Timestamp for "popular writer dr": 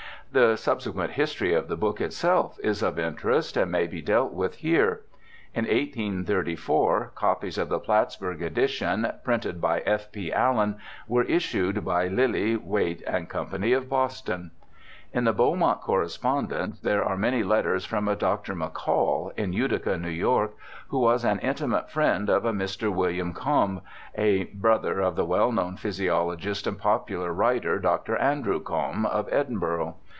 26.77-28.15